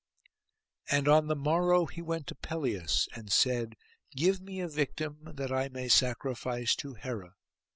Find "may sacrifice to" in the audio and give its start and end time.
5.69-6.95